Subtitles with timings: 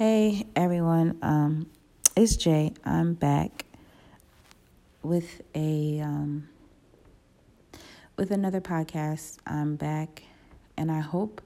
[0.00, 1.66] Hey everyone, um,
[2.16, 2.72] it's Jay.
[2.86, 3.66] I'm back
[5.02, 6.48] with a um,
[8.16, 9.36] with another podcast.
[9.46, 10.22] I'm back,
[10.78, 11.42] and I hope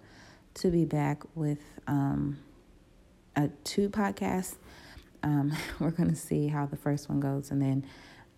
[0.54, 2.38] to be back with um,
[3.35, 4.55] a two podcasts.
[5.25, 7.84] Um, we're gonna see how the first one goes, and then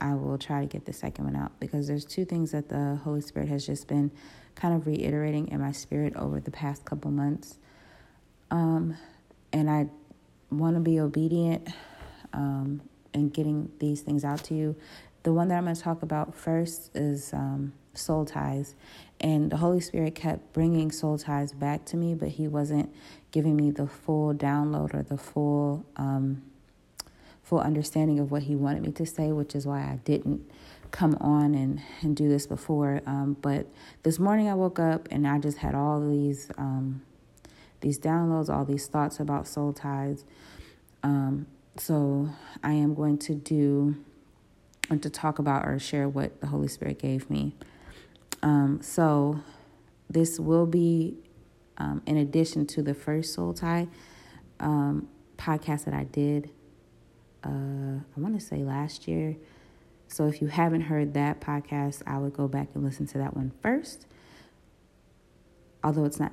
[0.00, 2.98] I will try to get the second one out because there's two things that the
[3.04, 4.10] Holy Spirit has just been
[4.54, 7.58] kind of reiterating in my spirit over the past couple months.
[8.50, 8.96] Um,
[9.52, 9.88] and I
[10.58, 11.68] want to be obedient
[12.32, 12.80] um,
[13.14, 14.76] and getting these things out to you.
[15.22, 18.74] The one that I'm going to talk about first is um, soul ties.
[19.20, 22.94] And the Holy Spirit kept bringing soul ties back to me, but He wasn't
[23.30, 26.42] giving me the full download or the full um,
[27.42, 30.50] full understanding of what He wanted me to say, which is why I didn't
[30.90, 33.02] come on and, and do this before.
[33.06, 33.66] Um, but
[34.02, 37.02] this morning I woke up and I just had all these um,
[37.86, 40.24] these downloads, all these thoughts about soul ties.
[41.04, 42.28] Um, so
[42.64, 43.94] I am going to do
[44.90, 47.54] and to talk about or share what the Holy Spirit gave me.
[48.42, 49.40] Um, so
[50.10, 51.14] this will be
[51.78, 53.86] um, in addition to the first soul tie
[54.58, 56.50] um, podcast that I did.
[57.44, 59.36] Uh, I want to say last year.
[60.08, 63.36] So if you haven't heard that podcast, I would go back and listen to that
[63.36, 64.08] one first.
[65.84, 66.32] Although it's not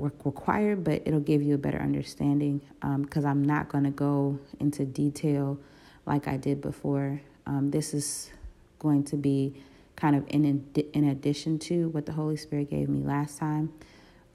[0.00, 2.60] required, but it'll give you a better understanding
[2.98, 5.58] because um, I'm not going to go into detail
[6.06, 7.20] like I did before.
[7.46, 8.30] Um, this is
[8.78, 9.54] going to be
[9.96, 13.72] kind of in in addition to what the Holy Spirit gave me last time.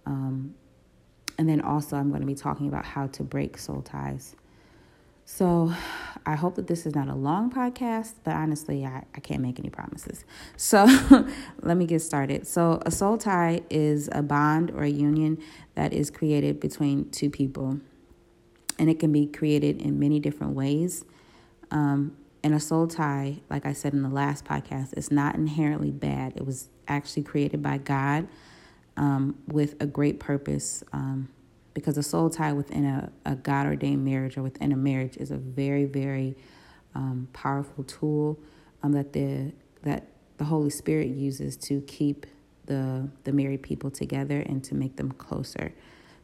[0.05, 0.53] Um,
[1.38, 4.36] and then also, I'm going to be talking about how to break soul ties.
[5.25, 5.73] So
[6.27, 9.59] I hope that this is not a long podcast, but honestly, I, I can't make
[9.59, 10.23] any promises.
[10.57, 10.87] So
[11.61, 12.47] let me get started.
[12.47, 15.37] So, a soul tie is a bond or a union
[15.75, 17.79] that is created between two people,
[18.79, 21.03] and it can be created in many different ways.
[21.69, 25.91] Um, and a soul tie, like I said in the last podcast, is not inherently
[25.91, 26.33] bad.
[26.35, 28.27] It was actually created by God
[28.97, 30.83] um, with a great purpose.
[30.93, 31.30] Um,
[31.75, 35.30] because a soul tie within a, a God ordained marriage or within a marriage is
[35.30, 36.36] a very, very
[36.95, 38.39] um, powerful tool
[38.81, 39.52] um, that the
[39.83, 42.25] that the Holy Spirit uses to keep
[42.65, 45.73] the the married people together and to make them closer.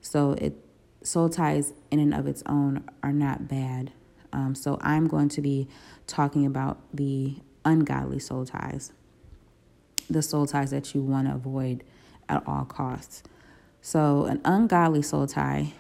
[0.02, 0.56] So it
[1.04, 3.92] soul ties in and of its own are not bad.
[4.34, 5.68] Um, so I'm going to be
[6.08, 7.36] talking about the
[7.66, 8.94] ungodly soul ties,
[10.10, 11.84] the soul ties that you want to avoid
[12.30, 13.24] at all costs.
[13.82, 15.74] So, an ungodly soul tie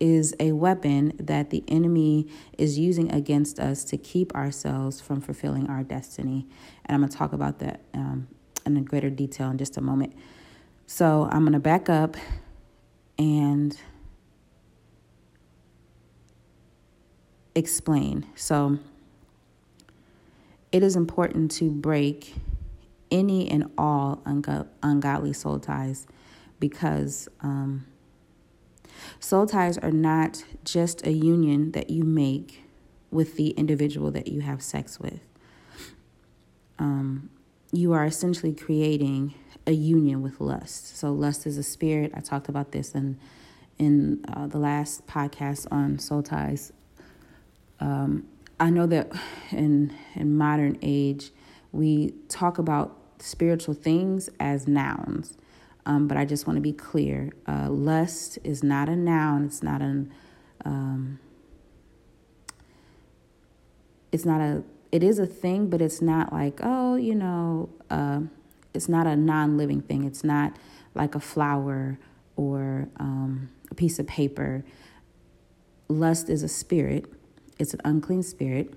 [0.00, 2.26] is a weapon that the enemy
[2.58, 6.46] is using against us to keep ourselves from fulfilling our destiny.
[6.84, 8.26] And I'm going to talk about that um,
[8.66, 10.12] in greater detail in just a moment.
[10.88, 12.16] So, I'm going to back up
[13.16, 13.78] and
[17.54, 18.26] explain.
[18.34, 18.80] So,
[20.72, 22.34] it is important to break
[23.12, 24.20] any and all
[24.82, 26.08] ungodly soul ties
[26.58, 27.86] because um,
[29.20, 32.64] soul ties are not just a union that you make
[33.10, 35.20] with the individual that you have sex with.
[36.78, 37.30] Um,
[37.72, 39.34] you are essentially creating
[39.66, 40.96] a union with lust.
[40.96, 42.12] So lust is a spirit.
[42.14, 43.18] I talked about this in
[43.78, 46.72] in uh, the last podcast on soul ties.
[47.78, 48.26] Um,
[48.58, 49.12] I know that
[49.50, 51.30] in in modern age
[51.72, 55.36] we talk about spiritual things as nouns.
[55.86, 57.30] Um, but I just want to be clear.
[57.46, 59.44] Uh, lust is not a noun.
[59.44, 60.12] It's not an.
[60.64, 61.20] Um,
[64.12, 64.64] it's not a.
[64.90, 67.70] It is a thing, but it's not like oh, you know.
[67.88, 68.22] Uh,
[68.74, 70.04] it's not a non-living thing.
[70.04, 70.54] It's not
[70.94, 71.98] like a flower
[72.36, 74.64] or um, a piece of paper.
[75.88, 77.06] Lust is a spirit.
[77.58, 78.74] It's an unclean spirit,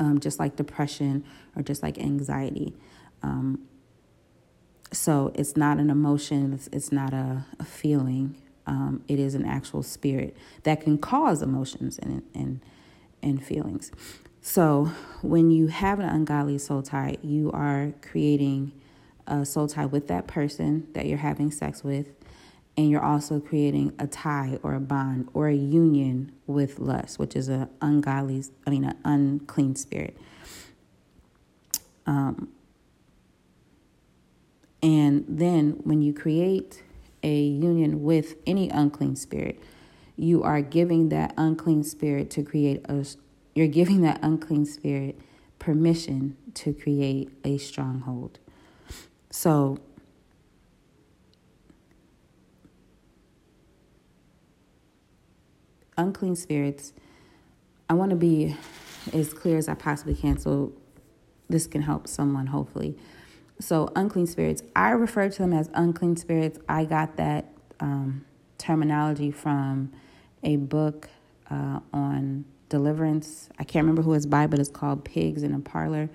[0.00, 2.74] um, just like depression or just like anxiety.
[3.22, 3.67] Um,
[4.92, 8.36] so it's not an emotion, it's, not a, a feeling.
[8.66, 12.60] Um, it is an actual spirit that can cause emotions and, and,
[13.22, 13.90] and feelings.
[14.40, 14.90] So
[15.22, 18.72] when you have an ungodly soul tie, you are creating
[19.26, 22.08] a soul tie with that person that you're having sex with,
[22.76, 27.34] and you're also creating a tie or a bond or a union with lust, which
[27.36, 30.16] is an ungodly, I mean, an unclean spirit.
[32.06, 32.48] Um,
[34.82, 36.82] and then when you create
[37.22, 39.60] a union with any unclean spirit,
[40.16, 43.04] you are giving that unclean spirit to create a
[43.54, 45.18] you're giving that unclean spirit
[45.58, 48.38] permission to create a stronghold.
[49.30, 49.78] So
[55.96, 56.92] unclean spirits,
[57.88, 58.56] I want to be
[59.12, 60.72] as clear as I possibly can so
[61.48, 62.96] this can help someone, hopefully.
[63.60, 66.58] So, unclean spirits, I refer to them as unclean spirits.
[66.68, 67.46] I got that
[67.80, 68.24] um,
[68.56, 69.92] terminology from
[70.44, 71.08] a book
[71.50, 73.48] uh, on deliverance.
[73.58, 76.08] I can't remember who it's by, but it's called Pigs in a Parlor.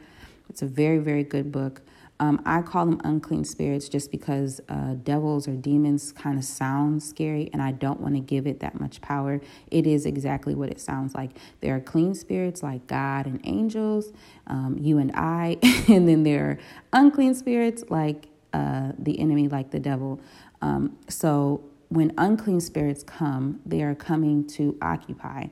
[0.49, 1.81] It's a very, very good book.
[2.19, 7.01] Um, I call them unclean spirits just because uh, devils or demons kind of sound
[7.01, 9.41] scary, and I don't want to give it that much power.
[9.71, 11.31] It is exactly what it sounds like.
[11.61, 14.13] There are clean spirits like God and angels,
[14.47, 15.57] um, you and I,
[15.89, 16.59] and then there are
[16.93, 20.21] unclean spirits like uh, the enemy, like the devil.
[20.61, 25.47] Um, so when unclean spirits come, they are coming to occupy.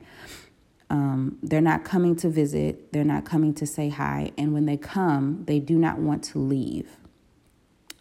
[0.92, 4.76] Um, they're not coming to visit, they're not coming to say hi, and when they
[4.76, 6.98] come, they do not want to leave.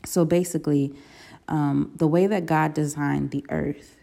[0.05, 0.93] So basically,
[1.47, 3.95] um, the way that God designed the earth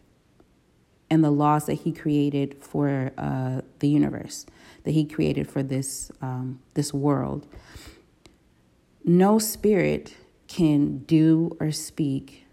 [1.10, 4.46] and the laws that He created for uh, the universe,
[4.84, 7.46] that He created for this um, this world,
[9.04, 10.14] no spirit
[10.46, 12.46] can do or speak,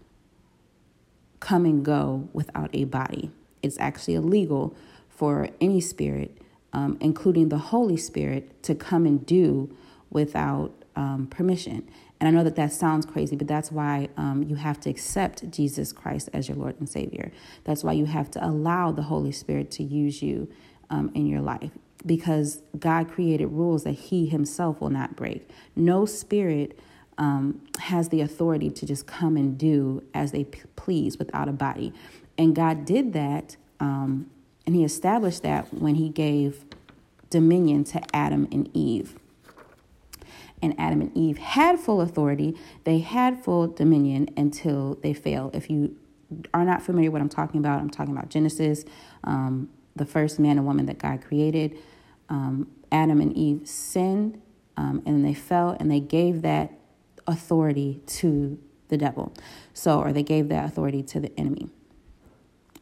[1.40, 3.30] come and go without a body.
[3.62, 4.76] It's actually illegal
[5.16, 6.36] for any spirit,
[6.72, 9.74] um, including the Holy Spirit, to come and do
[10.10, 11.86] without um, permission.
[12.20, 15.50] And I know that that sounds crazy, but that's why um, you have to accept
[15.50, 17.30] Jesus Christ as your Lord and Savior.
[17.64, 20.48] That's why you have to allow the Holy Spirit to use you
[20.88, 21.70] um, in your life
[22.04, 25.48] because God created rules that He Himself will not break.
[25.74, 26.78] No spirit
[27.18, 31.52] um, has the authority to just come and do as they p- please without a
[31.52, 31.92] body.
[32.38, 34.30] And God did that um,
[34.66, 36.64] and he established that when he gave
[37.30, 39.16] dominion to Adam and Eve.
[40.62, 45.50] And Adam and Eve had full authority, they had full dominion until they fell.
[45.54, 45.96] If you
[46.52, 48.84] are not familiar what I'm talking about, I'm talking about Genesis,
[49.24, 51.78] um, the first man and woman that God created.
[52.28, 54.40] Um, Adam and Eve sinned
[54.76, 56.72] um, and they fell, and they gave that
[57.26, 58.58] authority to
[58.88, 59.32] the devil.
[59.72, 61.68] So, or they gave that authority to the enemy.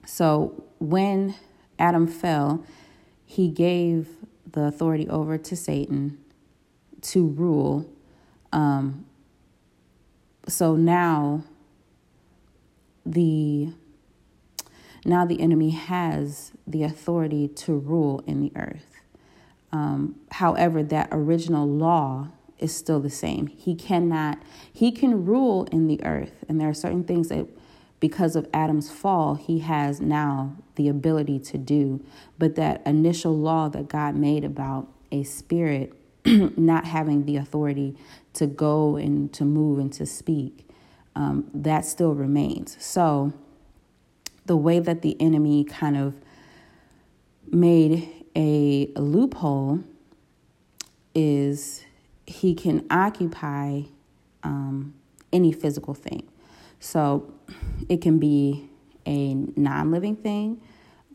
[0.04, 1.34] So, when
[1.78, 2.64] Adam fell,
[3.24, 4.08] he gave
[4.52, 6.18] the authority over to Satan
[7.00, 7.90] to rule.
[8.52, 9.06] Um,
[10.46, 11.44] so now
[13.04, 13.72] the
[15.04, 19.02] now the enemy has the authority to rule in the earth.
[19.70, 22.28] Um, however, that original law
[22.58, 23.48] is still the same.
[23.48, 24.38] He cannot,
[24.72, 27.46] he can rule in the earth, and there are certain things that
[28.04, 32.04] because of Adam's fall, he has now the ability to do.
[32.38, 35.94] But that initial law that God made about a spirit
[36.26, 37.96] not having the authority
[38.34, 40.68] to go and to move and to speak,
[41.16, 42.76] um, that still remains.
[42.78, 43.32] So,
[44.44, 46.14] the way that the enemy kind of
[47.50, 49.82] made a, loophole
[51.14, 51.86] is
[52.26, 53.80] he can occupy
[54.42, 54.92] um,
[55.32, 56.28] any physical thing.
[56.84, 57.32] So
[57.88, 58.68] it can be
[59.06, 60.60] a non living thing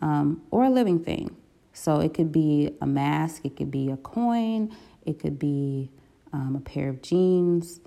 [0.01, 1.35] um, or a living thing.
[1.73, 4.75] So it could be a mask, it could be a coin,
[5.05, 5.91] it could be
[6.33, 7.81] um, a pair of jeans.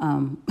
[0.00, 0.42] Um,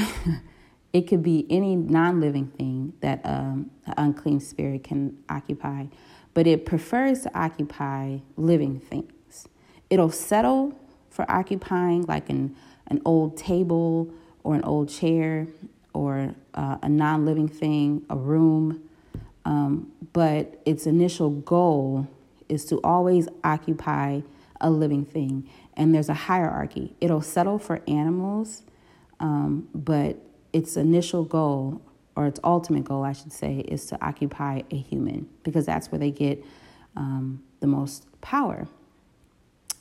[0.94, 5.88] it could be any non living thing that um, an unclean spirit can occupy,
[6.34, 9.48] but it prefers to occupy living things.
[9.90, 12.56] It'll settle for occupying like an,
[12.88, 14.14] an old table
[14.46, 15.46] or an old chair
[15.94, 18.82] or uh, a non living thing, a room.
[19.46, 22.08] Um, but its initial goal
[22.50, 24.22] is to always occupy
[24.60, 25.50] a living thing.
[25.76, 26.96] And there's a hierarchy.
[27.00, 28.64] It'll settle for animals,
[29.20, 30.18] um, but
[30.52, 31.82] its initial goal,
[32.16, 36.00] or its ultimate goal, I should say, is to occupy a human because that's where
[36.00, 36.44] they get
[36.96, 38.68] um, the most power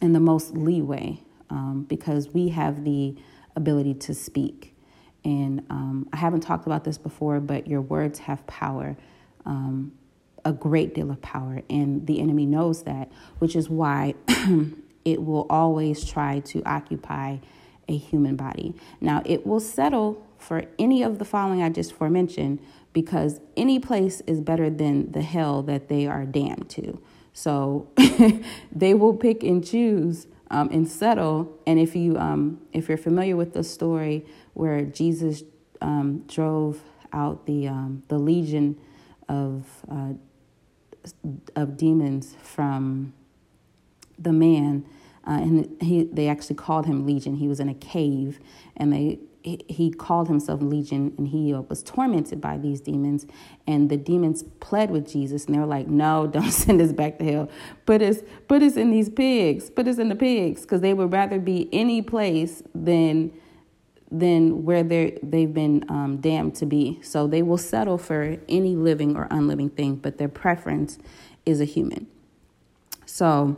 [0.00, 3.16] and the most leeway um, because we have the
[3.56, 4.74] ability to speak.
[5.24, 8.96] And um, I haven't talked about this before, but your words have power,
[9.44, 9.92] um,
[10.44, 11.62] a great deal of power.
[11.68, 14.14] And the enemy knows that, which is why
[15.04, 17.38] it will always try to occupy
[17.88, 18.74] a human body.
[19.00, 22.60] Now, it will settle for any of the following I just forementioned
[22.92, 27.00] because any place is better than the hell that they are damned to.
[27.32, 27.88] So
[28.72, 31.56] they will pick and choose um, and settle.
[31.66, 34.26] And if you um, if you're familiar with the story
[34.58, 35.44] where Jesus
[35.80, 36.80] um, drove
[37.12, 38.76] out the um, the legion
[39.28, 40.14] of uh,
[41.54, 43.12] of demons from
[44.18, 44.84] the man,
[45.26, 47.36] uh, and he they actually called him Legion.
[47.36, 48.40] He was in a cave,
[48.76, 53.24] and they he called himself Legion and he uh, was tormented by these demons.
[53.66, 57.18] And the demons pled with Jesus and they were like, No, don't send us back
[57.20, 57.48] to hell.
[57.86, 61.12] Put us, put us in these pigs, put us in the pigs, because they would
[61.12, 63.32] rather be any place than
[64.10, 66.98] than where they they've been um, damned to be.
[67.02, 70.98] So they will settle for any living or unliving thing, but their preference
[71.44, 72.06] is a human.
[73.06, 73.56] So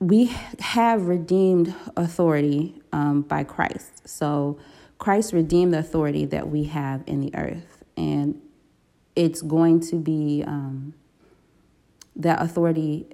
[0.00, 0.26] we
[0.60, 4.08] have redeemed authority um, by Christ.
[4.08, 4.58] So
[4.98, 8.40] Christ redeemed the authority that we have in the earth, and
[9.14, 10.94] it's going to be um,
[12.16, 13.06] that authority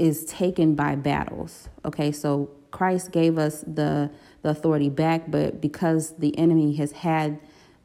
[0.00, 1.68] is taken by battles.
[1.84, 4.10] Okay, so Christ gave us the
[4.42, 7.38] the authority back, but because the enemy has had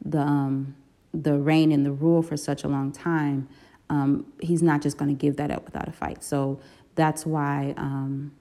[0.04, 0.74] the um,
[1.12, 3.48] the reign and the rule for such a long time,
[3.90, 6.24] um, he's not just going to give that up without a fight.
[6.24, 6.60] So
[6.94, 8.32] that's why um,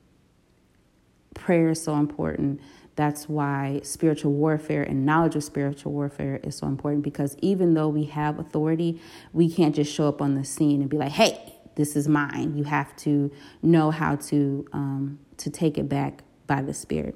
[1.34, 2.62] prayer is so important.
[2.96, 7.90] That's why spiritual warfare and knowledge of spiritual warfare is so important because even though
[7.90, 9.02] we have authority,
[9.34, 12.58] we can't just show up on the scene and be like, "Hey, this is mine.
[12.58, 17.16] You have to know how to um, to take it back by the Spirit.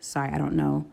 [0.00, 0.86] Sorry, I don't know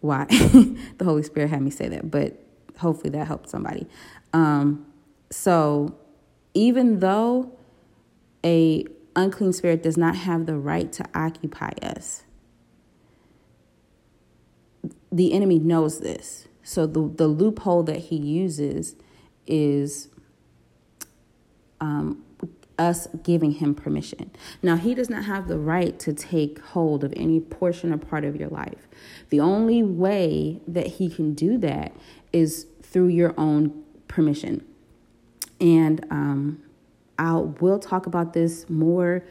[0.00, 2.38] why the Holy Spirit had me say that, but
[2.78, 3.86] hopefully that helped somebody.
[4.32, 4.86] Um,
[5.30, 5.96] so
[6.54, 7.52] even though
[8.44, 8.84] a
[9.14, 12.24] unclean spirit does not have the right to occupy us,
[15.10, 16.48] the enemy knows this.
[16.62, 18.96] So the the loophole that he uses
[19.46, 20.08] is
[21.82, 22.22] um,
[22.78, 24.30] us giving him permission.
[24.62, 28.24] Now, he does not have the right to take hold of any portion or part
[28.24, 28.88] of your life.
[29.28, 31.94] The only way that he can do that
[32.32, 34.64] is through your own permission.
[35.60, 36.62] And um,
[37.18, 39.24] I will talk about this more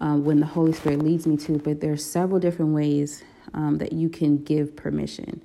[0.00, 3.22] uh, when the Holy Spirit leads me to, but there are several different ways
[3.54, 5.40] um, that you can give permission.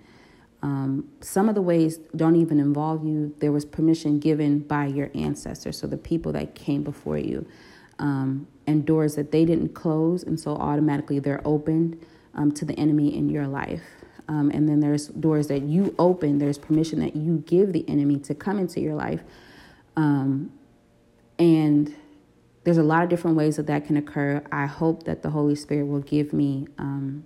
[0.61, 3.33] Um, some of the ways don't even involve you.
[3.39, 7.47] There was permission given by your ancestors, so the people that came before you,
[7.97, 11.99] um, and doors that they didn't close, and so automatically they're opened
[12.35, 13.83] um, to the enemy in your life.
[14.27, 16.37] Um, and then there's doors that you open.
[16.37, 19.21] There's permission that you give the enemy to come into your life,
[19.95, 20.51] um,
[21.39, 21.95] and
[22.65, 24.43] there's a lot of different ways that that can occur.
[24.51, 27.23] I hope that the Holy Spirit will give me um,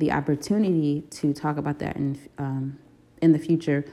[0.00, 2.78] the opportunity to talk about that in um,
[3.22, 3.84] in the future,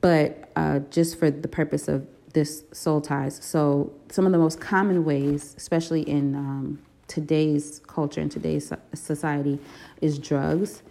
[0.00, 3.38] but uh, just for the purpose of this soul ties.
[3.42, 9.58] So some of the most common ways, especially in um, today's culture and today's society,
[10.00, 10.82] is drugs.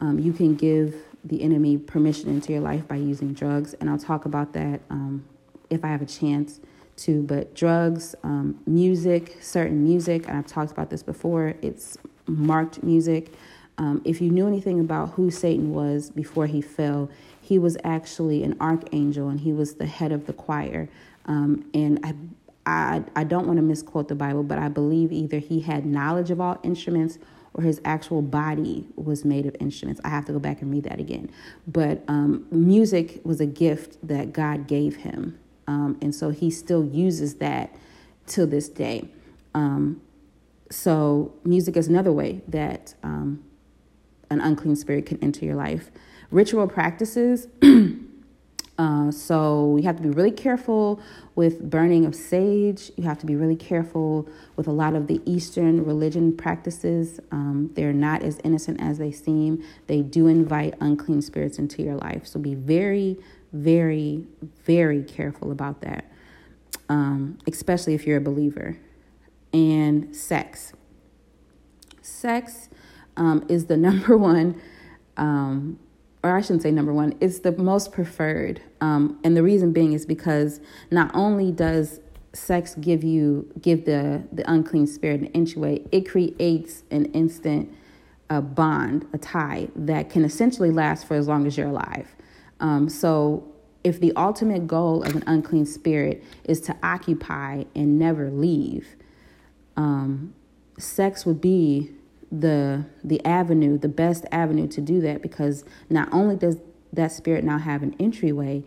[0.00, 0.94] Um, you can give
[1.24, 5.24] the enemy permission into your life by using drugs, and I'll talk about that um,
[5.70, 6.60] if I have a chance
[6.98, 7.22] to.
[7.22, 11.54] But drugs, um, music, certain music, and I've talked about this before.
[11.62, 13.32] It's marked music.
[13.78, 17.08] Um, if you knew anything about who Satan was before he fell,
[17.40, 20.88] he was actually an archangel and he was the head of the choir.
[21.26, 22.14] Um, and I,
[22.66, 26.30] I, I don't want to misquote the Bible, but I believe either he had knowledge
[26.30, 27.18] of all instruments
[27.54, 30.00] or his actual body was made of instruments.
[30.04, 31.30] I have to go back and read that again.
[31.66, 35.38] But um, music was a gift that God gave him.
[35.66, 37.74] Um, and so he still uses that
[38.28, 39.08] to this day.
[39.54, 40.00] Um,
[40.70, 43.42] so, music is another way that um,
[44.30, 45.90] an unclean spirit can enter your life.
[46.30, 47.48] Ritual practices.
[48.78, 51.00] uh, so you have to be really careful
[51.34, 52.90] with burning of sage.
[52.96, 57.20] You have to be really careful with a lot of the Eastern religion practices.
[57.32, 59.64] Um, they're not as innocent as they seem.
[59.86, 62.26] They do invite unclean spirits into your life.
[62.26, 63.16] So be very,
[63.52, 64.26] very,
[64.64, 66.04] very careful about that,
[66.88, 68.78] um, especially if you're a believer.
[69.52, 70.74] And sex.
[72.02, 72.68] Sex
[73.18, 74.60] um, is the number one,
[75.16, 75.78] um,
[76.24, 78.60] or I shouldn't say number one, it's the most preferred.
[78.80, 80.60] Um, and the reason being is because
[80.90, 82.00] not only does
[82.32, 87.72] sex give you give the the unclean spirit an entryway, it creates an instant
[88.30, 92.14] a bond, a tie that can essentially last for as long as you're alive.
[92.60, 93.46] Um, so
[93.84, 98.96] if the ultimate goal of an unclean spirit is to occupy and never leave,
[99.76, 100.34] um,
[100.78, 101.90] sex would be
[102.30, 106.58] the the avenue, the best avenue to do that because not only does
[106.92, 108.62] that spirit now have an entryway,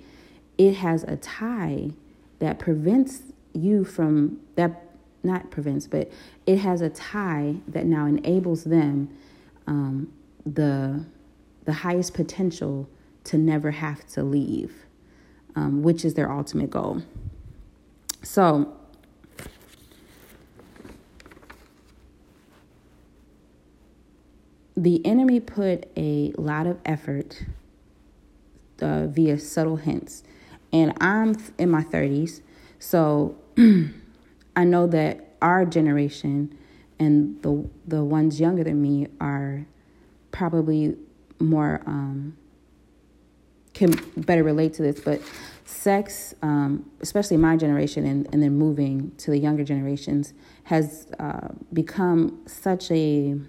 [0.57, 1.91] it has a tie
[2.39, 4.83] that prevents you from that
[5.23, 6.11] not prevents, but
[6.45, 9.09] it has a tie that now enables them
[9.67, 10.11] um,
[10.45, 11.05] the
[11.65, 12.89] the highest potential
[13.23, 14.73] to never have to leave,
[15.55, 17.03] um, which is their ultimate goal.
[18.23, 18.75] So
[24.81, 27.43] the enemy put a lot of effort
[28.81, 30.23] uh, via subtle hints.
[30.73, 32.41] And I'm in my 30s,
[32.79, 33.35] so
[34.55, 36.57] I know that our generation
[36.97, 39.67] and the the ones younger than me are
[40.31, 40.97] probably
[41.39, 42.35] more um,
[43.75, 44.99] can better relate to this.
[44.99, 45.21] But
[45.65, 50.33] sex, um, especially my generation, and, and then moving to the younger generations,
[50.63, 53.39] has uh, become such a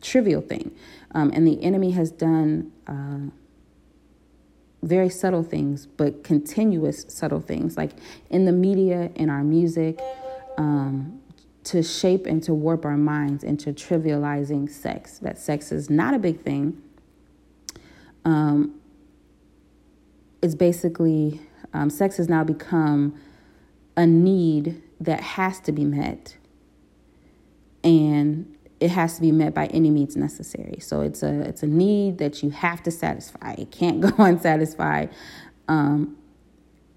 [0.00, 0.74] trivial thing,
[1.14, 2.72] um, and the enemy has done.
[2.86, 3.30] Uh,
[4.82, 7.90] very subtle things, but continuous subtle things, like
[8.30, 10.00] in the media, in our music,
[10.58, 11.20] um,
[11.64, 15.18] to shape and to warp our minds into trivializing sex.
[15.18, 16.80] That sex is not a big thing.
[18.24, 18.80] Um,
[20.40, 21.40] it's basically,
[21.72, 23.18] um, sex has now become
[23.96, 26.36] a need that has to be met.
[27.82, 30.78] And it has to be met by any means necessary.
[30.80, 33.54] So it's a it's a need that you have to satisfy.
[33.58, 35.10] It can't go unsatisfied.
[35.68, 36.16] Um,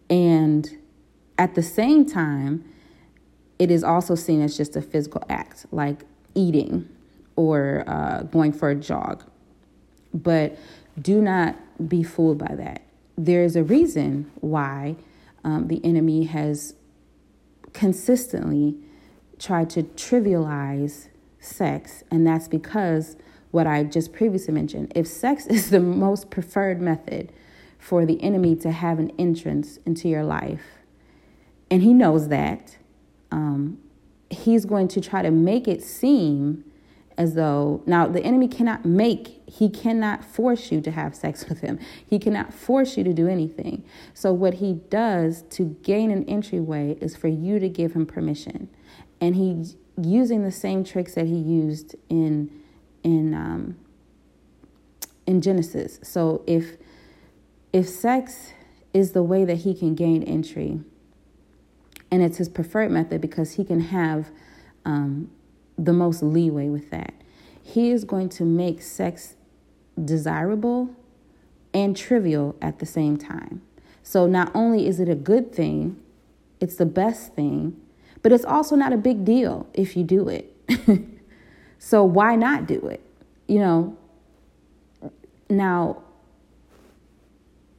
[0.09, 0.69] and
[1.38, 2.65] at the same time,
[3.57, 6.03] it is also seen as just a physical act, like
[6.36, 6.88] eating
[7.36, 9.24] or uh, going for a jog.
[10.13, 10.57] But
[11.01, 11.55] do not
[11.88, 12.81] be fooled by that.
[13.17, 14.95] There is a reason why
[15.43, 16.75] um, the enemy has
[17.74, 18.75] consistently
[19.38, 21.07] tried to trivialize
[21.39, 23.17] sex, and that's because
[23.51, 24.91] what I just previously mentioned.
[24.96, 27.31] If sex is the most preferred method
[27.77, 30.62] for the enemy to have an entrance into your life,
[31.72, 32.77] and he knows that,
[33.31, 33.79] um,
[34.29, 36.63] he's going to try to make it seem
[37.19, 41.60] as though now the enemy cannot make he cannot force you to have sex with
[41.60, 46.24] him he cannot force you to do anything so what he does to gain an
[46.25, 48.69] entryway is for you to give him permission
[49.19, 49.65] and he
[50.03, 52.49] using the same tricks that he used in
[53.03, 53.77] in um,
[55.25, 55.99] in Genesis.
[56.03, 56.77] So if
[57.71, 58.53] if sex
[58.93, 60.79] is the way that he can gain entry,
[62.11, 64.31] and it's his preferred method because he can have
[64.85, 65.29] um,
[65.77, 67.13] the most leeway with that,
[67.62, 69.35] he is going to make sex
[70.03, 70.95] desirable
[71.73, 73.62] and trivial at the same time.
[74.01, 76.01] So not only is it a good thing,
[76.59, 77.79] it's the best thing,
[78.21, 80.55] but it's also not a big deal if you do it.
[81.79, 83.01] so why not do it?
[83.47, 83.97] You know,
[85.49, 86.03] now,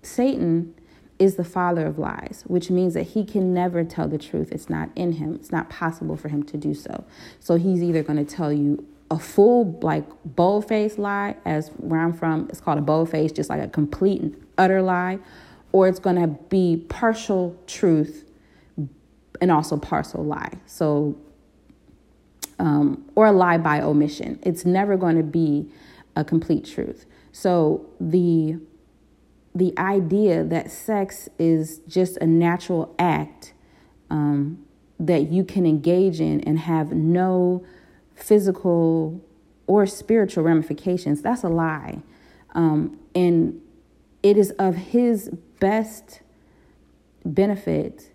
[0.03, 0.75] Satan
[1.19, 4.51] is the father of lies, which means that he can never tell the truth.
[4.51, 7.05] It's not in him, it's not possible for him to do so.
[7.39, 12.01] So he's either going to tell you a full, like, bold faced lie, as where
[12.01, 15.19] I'm from, it's called a bold face, just like a complete and utter lie,
[15.73, 18.25] or it's going to be partial truth
[19.41, 20.53] and also partial lie.
[20.67, 21.17] So,
[22.59, 24.39] um, or a lie by omission.
[24.43, 25.71] It's never going to be
[26.17, 27.07] a complete truth.
[27.33, 28.61] So the
[29.55, 33.53] the idea that sex is just a natural act
[34.09, 34.65] um,
[34.99, 37.65] that you can engage in and have no
[38.15, 39.21] physical
[39.67, 42.01] or spiritual ramifications that's a lie
[42.55, 43.61] um, and
[44.23, 46.21] it is of his best
[47.25, 48.10] benefit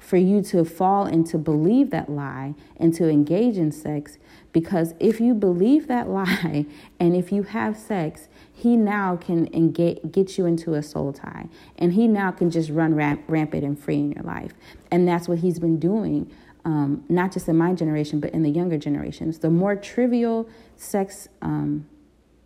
[0.00, 4.18] for you to fall and to believe that lie and to engage in sex
[4.52, 6.66] because if you believe that lie
[6.98, 11.48] and if you have sex he now can engage, get you into a soul tie.
[11.78, 14.52] And he now can just run ramp, rampant and free in your life.
[14.90, 16.30] And that's what he's been doing
[16.64, 19.38] um, not just in my generation but in the younger generations.
[19.38, 21.86] The more trivial sex um,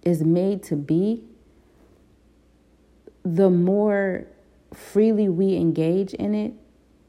[0.02, 1.24] is made to be
[3.24, 4.26] the more
[4.72, 6.52] freely we engage in it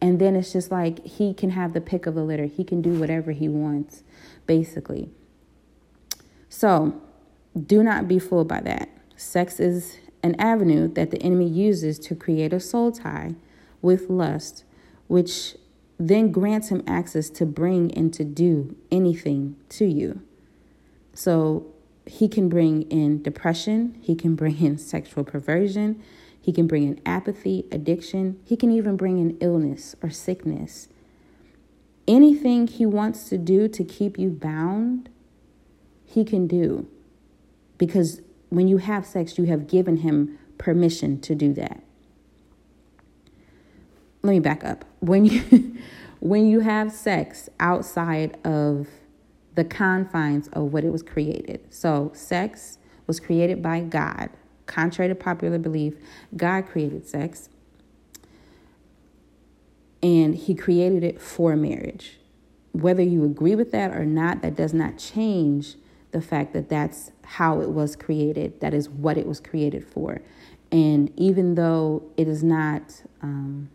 [0.05, 2.45] and then it's just like he can have the pick of the litter.
[2.45, 4.03] He can do whatever he wants,
[4.45, 5.09] basically.
[6.47, 7.01] So
[7.59, 8.87] do not be fooled by that.
[9.15, 13.33] Sex is an avenue that the enemy uses to create a soul tie
[13.81, 14.63] with lust,
[15.07, 15.55] which
[15.97, 20.21] then grants him access to bring and to do anything to you.
[21.15, 21.65] So
[22.05, 25.99] he can bring in depression, he can bring in sexual perversion,
[26.45, 28.39] he can bring in apathy, addiction.
[28.45, 30.87] He can even bring in illness or sickness.
[32.07, 35.09] Anything he wants to do to keep you bound,
[36.05, 36.87] he can do.
[37.79, 41.81] Because when you have sex, you have given him permission to do that.
[44.21, 44.85] Let me back up.
[44.99, 45.77] When you
[46.19, 48.87] when you have sex outside of
[49.55, 51.73] the confines of what it was created.
[51.73, 52.77] So sex
[53.07, 54.29] was created by God
[54.65, 55.95] Contrary to popular belief,
[56.35, 57.49] God created sex
[60.01, 62.17] and He created it for marriage.
[62.71, 65.75] Whether you agree with that or not, that does not change
[66.11, 70.21] the fact that that's how it was created, that is what it was created for.
[70.71, 73.69] And even though it is not um,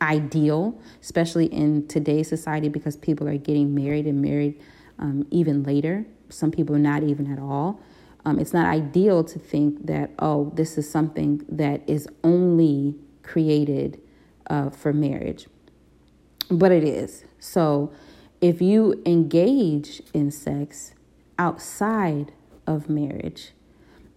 [0.00, 4.60] ideal, especially in today's society, because people are getting married and married
[4.98, 7.80] um, even later, some people not even at all.
[8.24, 14.00] Um, it's not ideal to think that, oh, this is something that is only created
[14.48, 15.46] uh, for marriage.
[16.50, 17.24] But it is.
[17.38, 17.92] So
[18.40, 20.94] if you engage in sex
[21.38, 22.32] outside
[22.66, 23.52] of marriage,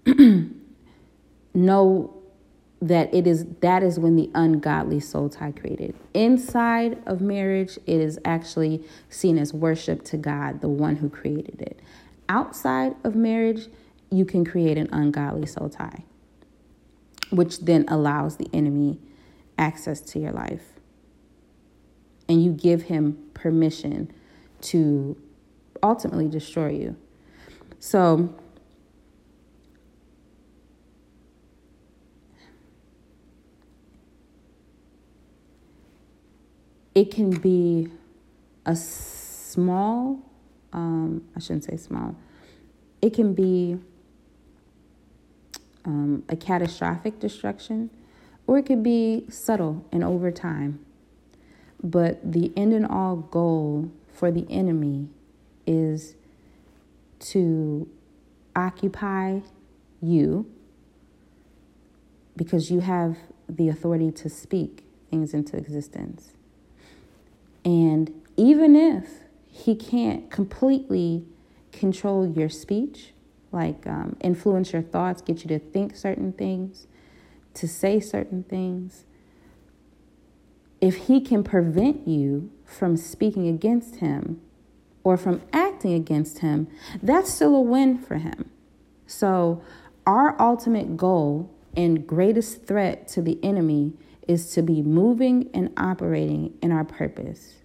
[1.54, 2.14] know
[2.82, 5.96] that it is that is when the ungodly soul tie created.
[6.14, 11.62] Inside of marriage, it is actually seen as worship to God, the one who created
[11.62, 11.80] it.
[12.28, 13.68] Outside of marriage,
[14.14, 16.04] you can create an ungodly soul tie,
[17.32, 19.00] which then allows the enemy
[19.58, 20.74] access to your life.
[22.30, 24.12] And you give him permission
[24.62, 25.18] to
[25.82, 26.96] ultimately destroy you.
[27.80, 28.34] So,
[36.94, 37.90] it can be
[38.66, 40.20] a small,
[40.72, 42.16] um, I shouldn't say small,
[43.02, 43.80] it can be
[45.86, 47.90] um, a catastrophic destruction,
[48.48, 50.84] or it could be subtle and over time.
[51.82, 55.10] But the end and all goal for the enemy
[55.68, 56.16] is
[57.20, 57.90] to
[58.56, 59.40] occupy
[60.02, 60.50] you
[62.36, 63.18] because you have
[63.50, 66.34] the authority to speak things into existence.
[67.64, 69.06] And even if
[69.48, 71.26] he can't completely
[71.72, 73.14] control your speech,
[73.54, 76.88] like um, influence your thoughts, get you to think certain things,
[77.54, 79.06] to say certain things,
[80.82, 84.42] if he can prevent you from speaking against him
[85.04, 86.68] or from acting against him,
[87.02, 88.50] that's still a win for him.
[89.08, 89.64] So,
[90.06, 93.94] our ultimate goal and greatest threat to the enemy
[94.28, 97.56] is to be moving and operating in our purpose,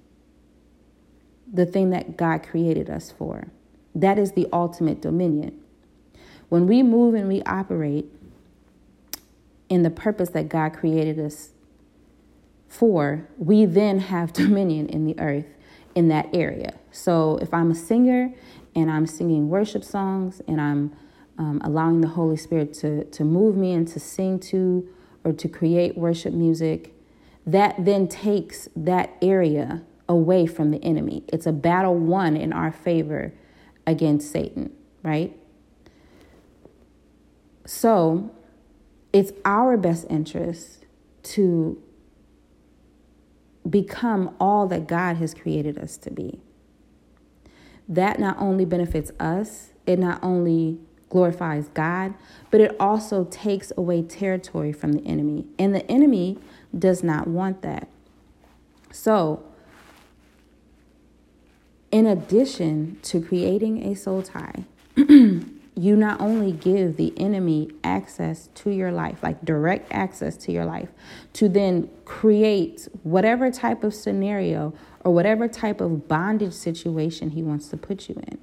[1.52, 3.48] the thing that God created us for.
[3.94, 5.58] That is the ultimate dominion.
[6.48, 8.06] When we move and we operate
[9.68, 11.50] in the purpose that God created us
[12.68, 15.46] for, we then have dominion in the earth
[15.94, 16.74] in that area.
[16.92, 18.32] So if I'm a singer
[18.74, 20.96] and I'm singing worship songs and I'm
[21.38, 24.88] um, allowing the Holy Spirit to, to move me and to sing to
[25.24, 26.94] or to create worship music,
[27.46, 31.22] that then takes that area away from the enemy.
[31.28, 33.32] It's a battle won in our favor
[33.86, 35.36] against Satan, right?
[37.68, 38.30] So
[39.12, 40.86] it's our best interest
[41.24, 41.78] to
[43.68, 46.40] become all that God has created us to be.
[47.86, 50.78] That not only benefits us, it not only
[51.10, 52.14] glorifies God,
[52.50, 55.44] but it also takes away territory from the enemy.
[55.58, 56.38] And the enemy
[56.76, 57.86] does not want that.
[58.90, 59.44] So,
[61.90, 64.64] in addition to creating a soul tie,
[65.78, 70.64] you not only give the enemy access to your life, like direct access to your
[70.64, 70.88] life,
[71.34, 77.68] to then create whatever type of scenario or whatever type of bondage situation he wants
[77.68, 78.38] to put you in.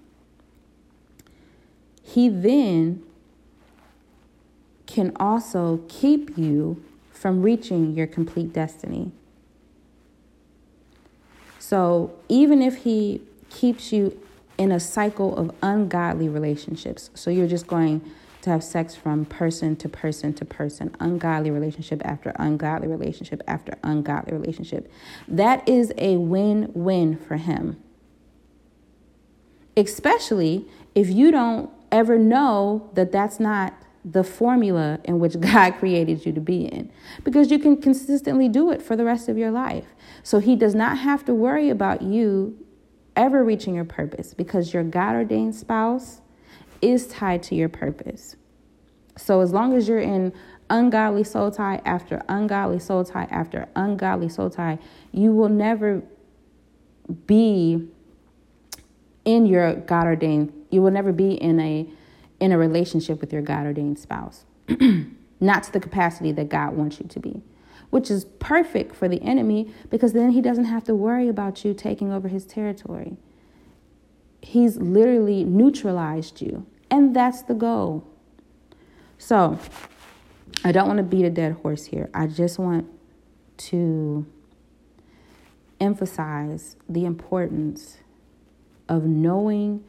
[2.02, 3.04] He then
[4.86, 9.12] can also keep you from reaching your complete destiny.
[11.60, 14.18] So even if he keeps you
[14.58, 17.10] in a cycle of ungodly relationships.
[17.14, 18.02] So you're just going
[18.42, 23.74] to have sex from person to person to person, ungodly relationship after ungodly relationship after
[23.84, 24.92] ungodly relationship.
[25.28, 27.82] That is a win win for him.
[29.76, 33.74] Especially if you don't ever know that that's not
[34.06, 36.92] the formula in which God created you to be in,
[37.24, 39.88] because you can consistently do it for the rest of your life.
[40.22, 42.64] So he does not have to worry about you
[43.16, 46.22] ever reaching your purpose because your God ordained spouse
[46.82, 48.36] is tied to your purpose.
[49.18, 50.34] So as long as you're in
[50.70, 54.80] ungodly soul tie after ungodly soul tie after ungodly soul tie,
[55.12, 56.04] you will never
[57.28, 57.88] be
[59.24, 61.90] in your God ordained, you will never be in a
[62.40, 64.46] in a relationship with your God ordained spouse.
[65.40, 67.42] Not to the capacity that God wants you to be
[67.90, 71.74] which is perfect for the enemy because then he doesn't have to worry about you
[71.74, 73.18] taking over his territory.
[74.42, 78.08] He's literally neutralized you, and that's the goal.
[79.18, 79.60] So,
[80.64, 82.10] I don't want to beat a dead horse here.
[82.14, 82.88] I just want
[83.58, 84.26] to
[85.80, 87.98] emphasize the importance
[88.88, 89.84] of knowing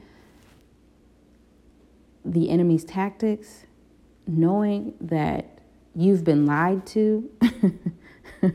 [2.24, 3.64] the enemy's tactics,
[4.26, 5.55] knowing that
[5.96, 7.28] you've been lied to,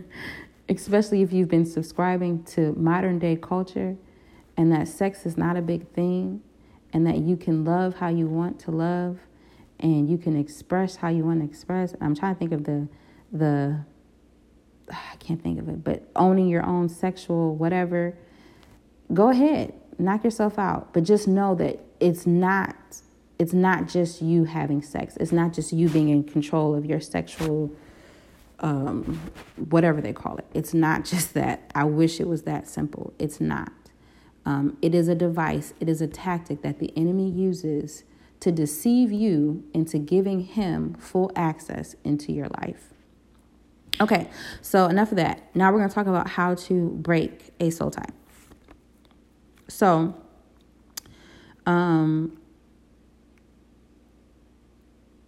[0.69, 3.97] especially if you've been subscribing to modern day culture
[4.55, 6.41] and that sex is not a big thing
[6.93, 9.17] and that you can love how you want to love
[9.79, 11.95] and you can express how you want to express.
[11.99, 12.87] I'm trying to think of the
[13.31, 13.83] the
[14.91, 18.15] I can't think of it, but owning your own sexual whatever.
[19.13, 22.75] Go ahead, knock yourself out, but just know that it's not
[23.41, 25.17] it's not just you having sex.
[25.19, 27.71] It's not just you being in control of your sexual
[28.59, 29.19] um,
[29.55, 30.45] whatever they call it.
[30.53, 31.71] It's not just that.
[31.73, 33.15] I wish it was that simple.
[33.17, 33.71] It's not.
[34.45, 38.03] Um, it is a device, it is a tactic that the enemy uses
[38.41, 42.93] to deceive you into giving him full access into your life.
[43.99, 44.29] Okay,
[44.61, 45.55] so enough of that.
[45.55, 48.05] Now we're going to talk about how to break a soul tie.
[49.67, 50.15] So,
[51.65, 52.37] um,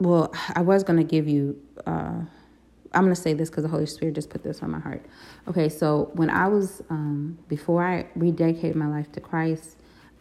[0.04, 2.22] well, I was going to give you, uh,
[2.94, 5.06] I'm going to say this because the Holy Spirit just put this on my heart.
[5.48, 9.78] Okay, so when I was, um, before I rededicated my life to Christ,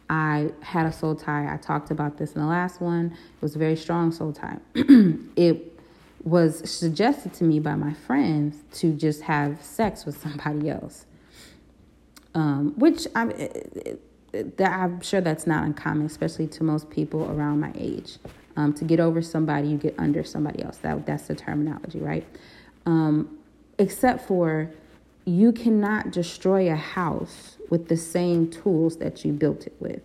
[0.09, 1.51] I had a soul tie.
[1.51, 3.07] I talked about this in the last one.
[3.11, 4.57] It was a very strong soul tie.
[4.75, 5.79] it
[6.23, 11.05] was suggested to me by my friends to just have sex with somebody else,
[12.33, 14.01] um, which I'm, it,
[14.33, 18.17] it, I'm sure that's not uncommon, especially to most people around my age.
[18.55, 20.77] Um, to get over somebody, you get under somebody else.
[20.77, 22.25] That that's the terminology, right?
[22.85, 23.39] Um,
[23.79, 24.69] except for
[25.25, 30.01] you cannot destroy a house with the same tools that you built it with.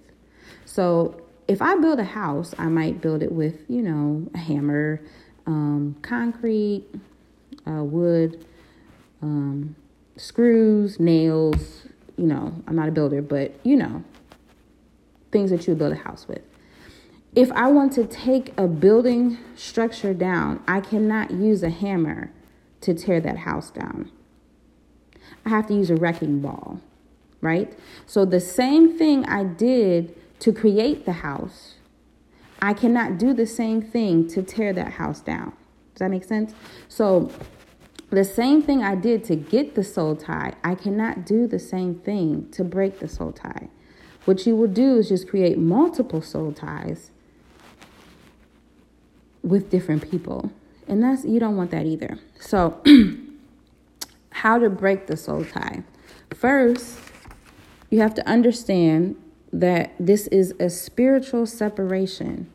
[0.65, 5.01] So if I build a house, I might build it with, you know, a hammer,
[5.47, 6.85] um, concrete,
[7.67, 8.45] uh, wood,
[9.23, 9.75] um,
[10.17, 11.87] screws, nails.
[12.17, 14.03] You know, I'm not a builder, but you know,
[15.33, 16.43] things that you build a house with.
[17.39, 22.33] If I want to take a building structure down, I cannot use a hammer
[22.81, 24.11] to tear that house down.
[25.47, 26.81] I have to use a wrecking ball
[27.41, 27.73] right?
[28.07, 31.75] So the same thing I did to create the house,
[32.61, 35.53] I cannot do the same thing to tear that house down.
[35.95, 36.55] Does that make sense?
[36.89, 37.31] So
[38.11, 41.95] the same thing I did to get the soul tie, I cannot do the same
[41.95, 43.69] thing to break the soul tie.
[44.25, 47.11] What you will do is just create multiple soul ties
[49.49, 50.53] with different people.
[50.87, 52.19] And that's you don't want that either.
[52.41, 52.81] So
[54.31, 55.83] how to break the soul tie.
[56.35, 56.99] First,
[57.91, 59.17] you have to understand
[59.53, 62.51] that this is a spiritual separation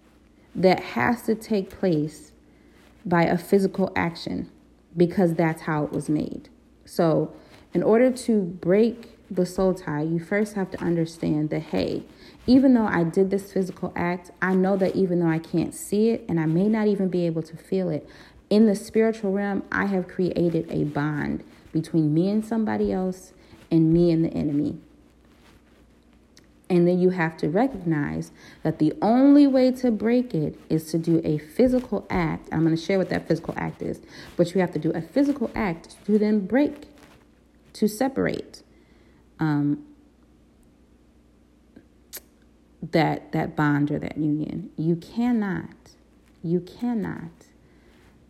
[0.56, 2.32] that has to take place
[3.06, 4.49] by a physical action
[4.95, 6.49] because that's how it was made.
[6.86, 7.34] So,
[7.73, 12.04] in order to break the soul tie, you first have to understand that, hey,
[12.46, 16.10] even though I did this physical act, I know that even though I can't see
[16.10, 18.08] it and I may not even be able to feel it,
[18.50, 23.34] in the spiritual realm, I have created a bond between me and somebody else
[23.72, 24.78] and me and the enemy.
[26.69, 28.32] And then you have to recognize
[28.63, 32.50] that the only way to break it is to do a physical act.
[32.52, 34.00] I'm going to share what that physical act is,
[34.38, 36.86] but you have to do a physical act to then break,
[37.74, 38.63] to separate
[39.39, 39.86] um,
[42.91, 44.69] that that bond or that union.
[44.78, 45.69] You cannot,
[46.43, 47.32] you cannot,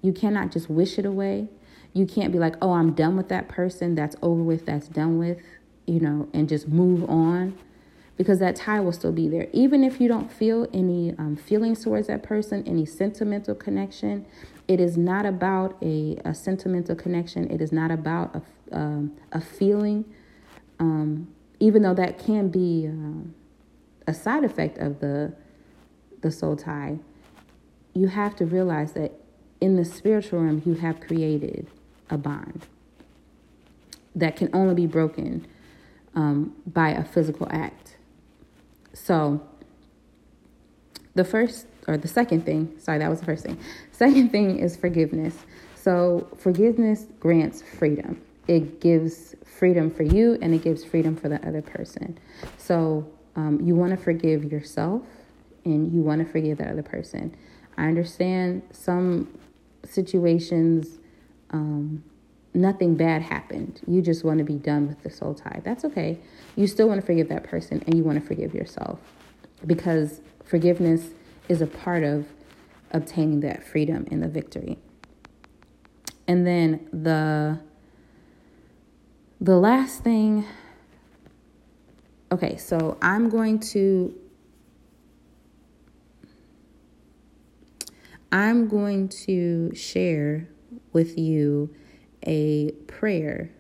[0.02, 1.48] you cannot just wish it away.
[1.94, 3.96] You can't be like, oh, I'm done with that person.
[3.96, 4.66] That's over with.
[4.66, 5.39] That's done with.
[5.86, 7.58] You know, and just move on
[8.18, 9.48] because that tie will still be there.
[9.54, 14.26] Even if you don't feel any um, feelings towards that person, any sentimental connection,
[14.68, 17.50] it is not about a, a sentimental connection.
[17.50, 18.36] It is not about
[18.72, 20.06] a, um, a feeling,
[20.84, 21.28] um,
[21.60, 23.30] even though that can be uh,
[24.06, 25.34] a side effect of the,
[26.22, 27.00] the soul tie.
[27.93, 29.13] You have to realize that
[29.62, 31.67] in the spiritual realm, you have created
[32.10, 32.67] a bond
[34.13, 35.48] that can only be broken
[36.15, 37.96] um, by a physical act.
[38.93, 39.41] So,
[41.15, 43.58] the first or the second thing, sorry, that was the first thing.
[43.91, 45.36] Second thing is forgiveness.
[45.76, 48.22] So, forgiveness grants freedom.
[48.48, 52.18] It gives freedom for you and it gives freedom for the other person.
[52.58, 55.02] So, um, you want to forgive yourself
[55.66, 57.36] and you want to forgive the other person.
[57.78, 59.40] I understand some
[59.84, 61.00] situations,
[61.52, 62.04] um,
[62.54, 63.82] nothing bad happened.
[63.88, 65.62] You just want to be done with the soul tie.
[65.64, 66.20] That's okay.
[66.56, 69.00] You still want to forgive that person and you want to forgive yourself
[69.66, 71.12] because forgiveness
[71.50, 72.28] is a part of
[72.92, 74.78] obtaining that freedom and the victory.
[76.28, 77.60] And then the
[79.44, 80.46] the last thing
[82.34, 84.12] Okay, so I'm going to
[88.32, 90.50] I'm going to share
[90.94, 91.76] with you
[92.26, 93.52] a prayer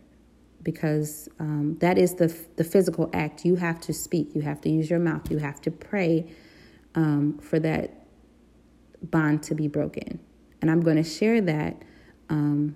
[0.63, 3.45] because um, that is the the physical act.
[3.45, 4.33] You have to speak.
[4.33, 5.29] You have to use your mouth.
[5.29, 6.25] You have to pray
[6.95, 8.07] um, for that
[9.03, 10.19] bond to be broken.
[10.63, 11.79] And I'm going to share that
[12.29, 12.75] um,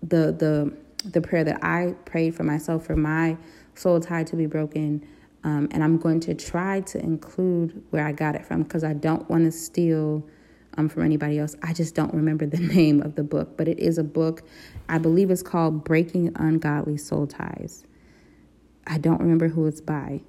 [0.00, 3.36] the the the prayer that I prayed for myself for my
[3.74, 5.06] soul tie to be broken.
[5.42, 8.92] Um, and I'm going to try to include where I got it from because I
[8.92, 10.26] don't want to steal
[10.76, 11.56] um, from anybody else.
[11.62, 14.42] I just don't remember the name of the book, but it is a book.
[14.88, 17.84] I believe it's called Breaking Ungodly Soul Ties.
[18.86, 20.22] I don't remember who it's by,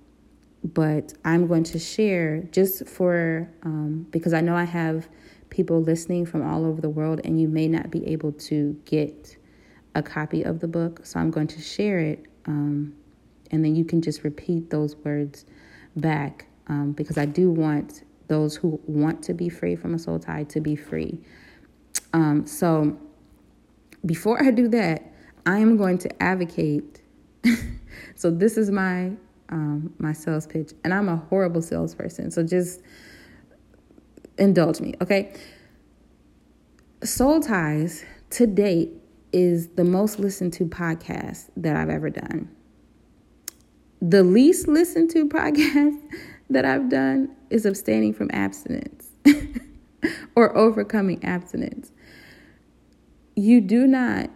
[0.63, 5.09] but I'm going to share just for um, because I know I have
[5.49, 9.37] people listening from all over the world, and you may not be able to get
[9.95, 11.05] a copy of the book.
[11.05, 12.93] So I'm going to share it, um,
[13.51, 15.45] and then you can just repeat those words
[15.95, 20.17] back um, because I do want those who want to be free from a soul
[20.17, 21.19] tie to be free.
[22.13, 22.97] Um, so
[24.05, 25.11] before I do that,
[25.45, 27.01] I am going to advocate.
[28.15, 29.11] so this is my
[29.49, 32.31] um, my sales pitch, and I'm a horrible salesperson.
[32.31, 32.81] So just
[34.37, 35.33] indulge me, okay?
[37.03, 39.00] Soul Ties to date
[39.33, 42.49] is the most listened to podcast that I've ever done.
[44.01, 45.99] The least listened to podcast
[46.49, 49.09] that I've done is abstaining from abstinence
[50.35, 51.91] or overcoming abstinence.
[53.35, 54.29] You do not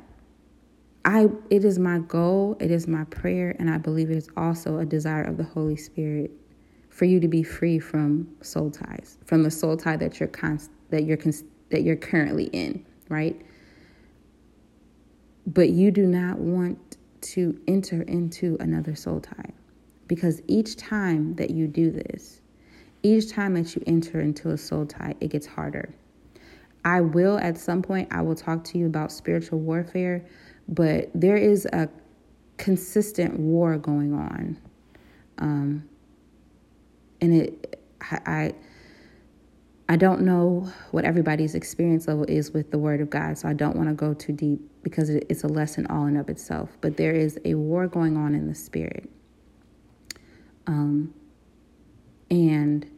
[1.05, 4.79] I it is my goal, it is my prayer and I believe it is also
[4.79, 6.31] a desire of the Holy Spirit
[6.89, 10.71] for you to be free from soul ties, from the soul tie that you're const,
[10.89, 11.19] that you're
[11.69, 13.39] that you're currently in, right?
[15.45, 19.51] But you do not want to enter into another soul tie.
[20.08, 22.41] Because each time that you do this,
[23.01, 25.93] each time that you enter into a soul tie, it gets harder.
[26.84, 30.23] I will, at some point, I will talk to you about spiritual warfare,
[30.67, 31.89] but there is a
[32.58, 34.58] consistent war going on.
[35.39, 35.89] Um,
[37.21, 38.53] and it, I, I
[39.88, 43.54] I don't know what everybody's experience level is with the Word of God, so I
[43.54, 46.71] don't want to go too deep because it's a lesson all in of itself.
[46.82, 49.10] But there is a war going on in the spirit,
[50.65, 51.13] um,
[52.32, 52.89] and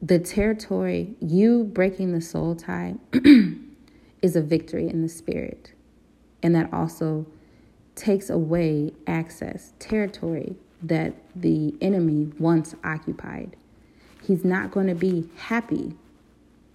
[0.00, 2.94] the territory you breaking the soul tie
[4.22, 5.72] is a victory in the spirit,
[6.42, 7.26] and that also
[7.94, 13.56] takes away access territory that the enemy once occupied.
[14.22, 15.96] He's not going to be happy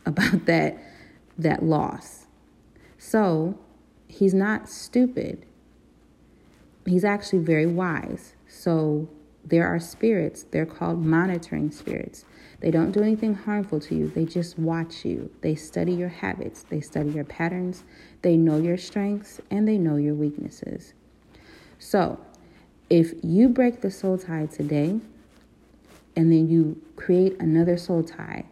[0.06, 0.78] about that
[1.38, 2.28] that loss.
[2.98, 3.58] So,
[4.10, 5.46] he's not stupid.
[6.86, 8.34] He's actually very wise.
[8.50, 9.08] So,
[9.46, 12.26] there are spirits, they're called monitoring spirits.
[12.60, 14.10] They don't do anything harmful to you.
[14.10, 15.32] They just watch you.
[15.42, 17.86] They study your habits, they study your patterns,
[18.22, 20.94] they know your strengths, and they know your weaknesses.
[21.80, 22.20] So,
[22.90, 25.00] if you break the soul tie today
[26.16, 28.46] and then you create another soul tie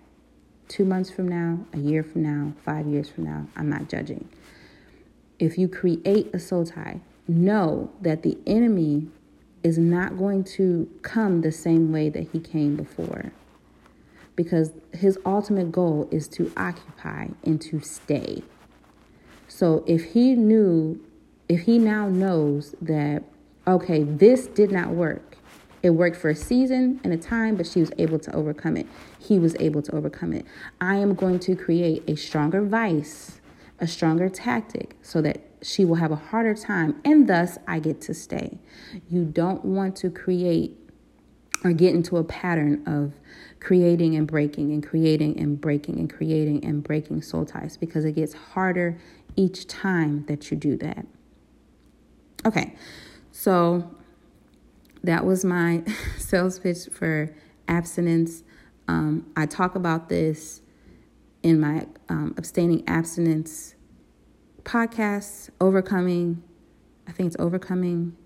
[0.67, 4.27] two months from now, a year from now, five years from now, I'm not judging.
[5.39, 9.07] If you create a soul tie, know that the enemy
[9.63, 13.31] is not going to come the same way that he came before.
[14.35, 18.43] Because his ultimate goal is to occupy and to stay.
[19.47, 21.03] So if he knew,
[21.49, 23.23] if he now knows that
[23.67, 25.37] okay, this did not work.
[25.83, 28.87] It worked for a season and a time, but she was able to overcome it.
[29.19, 30.45] He was able to overcome it.
[30.81, 33.39] I am going to create a stronger vice,
[33.79, 38.01] a stronger tactic, so that she will have a harder time, and thus I get
[38.01, 38.57] to stay.
[39.09, 40.77] You don't want to create
[41.63, 43.13] or get into a pattern of
[43.59, 48.13] creating and breaking and creating and breaking and creating and breaking soul ties because it
[48.13, 48.99] gets harder
[49.35, 51.05] each time that you do that.
[52.45, 52.75] Okay,
[53.37, 53.87] so
[55.03, 55.83] that was my
[56.17, 57.31] sales pitch for
[57.67, 58.41] abstinence.
[58.87, 60.61] Um, I talk about this
[61.43, 63.75] in my um, abstaining abstinence
[64.63, 66.41] podcast, overcoming,
[67.07, 68.17] I think it's overcoming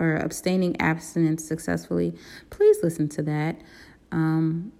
[0.00, 2.12] or abstaining abstinence successfully.
[2.50, 3.60] Please listen to that.
[4.10, 4.72] Um,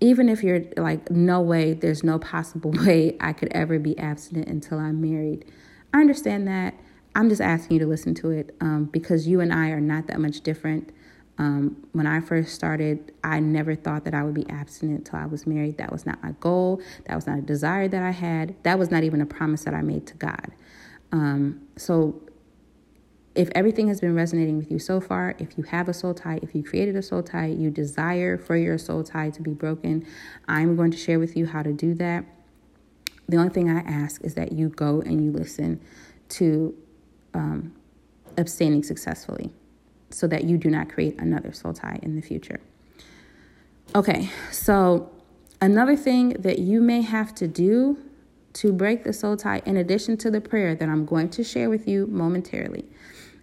[0.00, 4.48] even if you're like, no way, there's no possible way I could ever be abstinent
[4.48, 5.44] until I'm married.
[5.94, 6.74] I understand that.
[7.14, 10.06] I'm just asking you to listen to it um, because you and I are not
[10.06, 10.92] that much different.
[11.38, 15.26] Um, when I first started, I never thought that I would be abstinent till I
[15.26, 15.78] was married.
[15.78, 16.80] That was not my goal.
[17.06, 18.54] That was not a desire that I had.
[18.62, 20.52] That was not even a promise that I made to God.
[21.10, 22.22] Um, so
[23.34, 26.38] if everything has been resonating with you so far, if you have a soul tie,
[26.42, 30.06] if you created a soul tie, you desire for your soul tie to be broken,
[30.48, 32.24] I'm going to share with you how to do that.
[33.28, 35.80] The only thing I ask is that you go and you listen
[36.30, 36.74] to
[37.34, 37.74] um,
[38.36, 39.50] abstaining successfully
[40.10, 42.60] so that you do not create another soul tie in the future.
[43.94, 45.10] Okay, so
[45.60, 47.98] another thing that you may have to do
[48.54, 51.70] to break the soul tie, in addition to the prayer that I'm going to share
[51.70, 52.84] with you momentarily,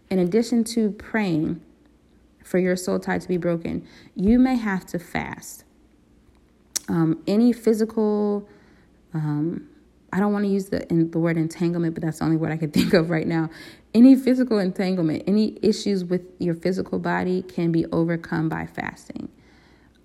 [0.09, 1.61] in addition to praying
[2.43, 5.63] for your soul tie to be broken, you may have to fast.
[6.87, 8.47] Um, any physical,
[9.13, 9.69] um,
[10.11, 12.51] I don't want to use the in, the word entanglement, but that's the only word
[12.51, 13.49] I can think of right now.
[13.93, 19.29] Any physical entanglement, any issues with your physical body can be overcome by fasting.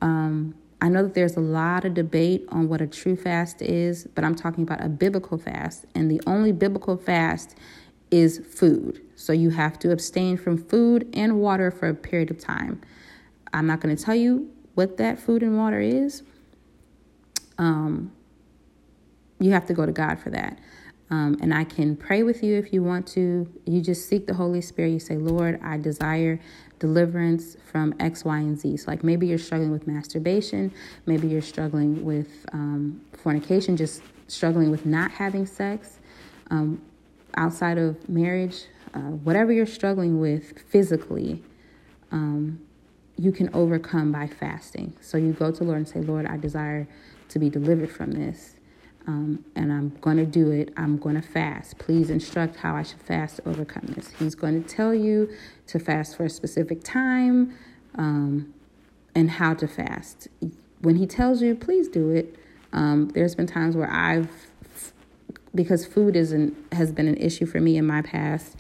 [0.01, 4.07] Um, I know that there's a lot of debate on what a true fast is,
[4.15, 7.57] but I'm talking about a biblical fast, and the only biblical fast
[8.11, 9.01] is food.
[9.17, 12.81] So you have to abstain from food and water for a period of time.
[13.53, 16.23] I'm not going to tell you what that food and water is.
[17.57, 18.13] Um,
[19.45, 20.59] you have to go to God for that.
[21.11, 23.47] Um, and I can pray with you if you want to.
[23.67, 24.89] You just seek the Holy Spirit.
[24.89, 26.41] You say, Lord, I desire
[26.79, 28.79] deliverance from X, Y, and Z.
[28.79, 30.73] So, like maybe you're struggling with masturbation,
[31.05, 36.01] maybe you're struggling with um, fornication, just struggling with not having sex
[36.51, 36.81] um,
[37.37, 38.65] outside of marriage,
[38.95, 41.43] uh, whatever you're struggling with physically.
[42.11, 42.61] Um,
[43.19, 44.97] you can overcome by fasting.
[45.03, 46.89] So you go to Lord and say, Lord, I desire
[47.29, 48.54] to be delivered from this
[49.07, 50.73] um, and I'm going to do it.
[50.77, 51.79] I'm going to fast.
[51.79, 54.11] Please instruct how I should fast to overcome this.
[54.19, 55.31] He's going to tell you
[55.67, 57.55] to fast for a specific time
[57.97, 58.55] um,
[59.15, 60.29] and how to fast.
[60.81, 62.37] When he tells you, please do it.
[62.73, 64.31] Um, there's been times where I've,
[65.55, 68.57] because food isn't has been an issue for me in my past,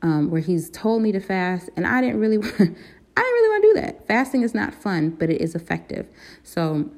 [0.00, 2.74] um, where he's told me to fast, and I didn't really, I didn't
[3.16, 4.06] really want to do that.
[4.06, 6.06] Fasting is not fun, but it is effective.
[6.42, 6.88] So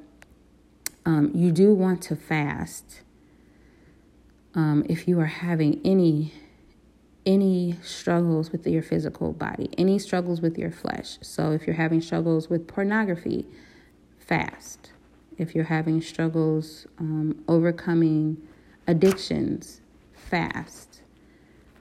[1.11, 3.01] um, you do want to fast
[4.55, 6.33] um, if you are having any
[7.27, 11.19] any struggles with your physical body, any struggles with your flesh.
[11.21, 13.45] So if you're having struggles with pornography,
[14.19, 14.93] fast.
[15.37, 18.39] If you're having struggles um, overcoming
[18.87, 19.83] addictions,
[20.15, 21.03] fast.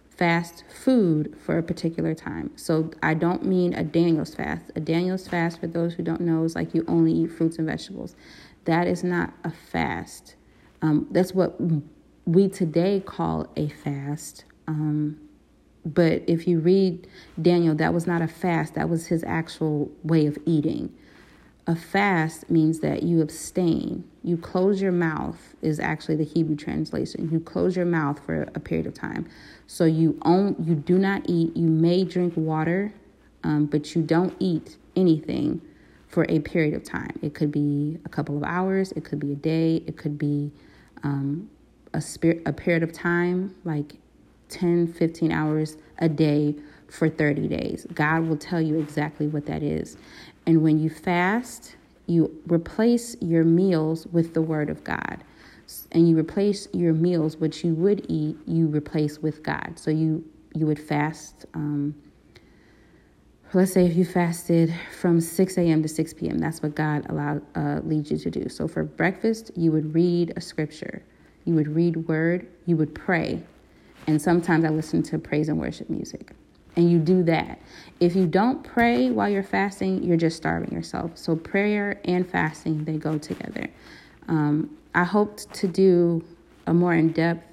[0.10, 2.52] Fast food for a particular time.
[2.58, 4.72] So I don't mean a Daniel's fast.
[4.76, 7.66] A Daniel's fast, for those who don't know, is like you only eat fruits and
[7.66, 8.16] vegetables.
[8.70, 10.36] That is not a fast.
[10.84, 11.60] Um, that's what
[12.26, 14.46] we today call a fast.
[14.68, 15.20] Um,
[15.84, 17.08] but if you read
[17.42, 20.94] Daniel, that was not a fast, that was his actual way of eating.
[21.66, 24.08] A fast means that you abstain.
[24.24, 27.28] You close your mouth, is actually the Hebrew translation.
[27.32, 29.28] You close your mouth for a period of time.
[29.66, 31.58] So you own, you do not eat.
[31.58, 32.94] You may drink water,
[33.44, 35.60] um, but you don't eat anything
[36.10, 37.18] for a period of time.
[37.22, 40.52] It could be a couple of hours, it could be a day, it could be
[41.04, 41.50] um,
[41.94, 43.94] a, spirit, a period of time, like
[44.50, 46.56] 10, 15 hours a day
[46.88, 47.86] for 30 days.
[47.94, 49.98] God will tell you exactly what that is.
[50.48, 51.76] And when you fast,
[52.08, 55.24] you replace your meals with the Word of God.
[55.92, 59.74] And you replace your meals, which you would eat, you replace with God.
[59.76, 61.94] So you you would fast um,
[63.54, 65.82] let's say if you fasted from 6 a.m.
[65.82, 68.50] to 6 p.m., that's what God allowed uh, leads you to do.
[68.50, 71.02] So for breakfast, you would read a scripture,
[71.46, 73.42] you would read word, you would pray,
[74.08, 76.32] and sometimes I listen to praise and worship music.
[76.76, 77.60] And you do that.
[78.00, 81.18] If you don't pray while you're fasting, you're just starving yourself.
[81.18, 83.68] So prayer and fasting they go together.
[84.28, 86.24] Um, I hoped to do
[86.68, 87.46] a more in-depth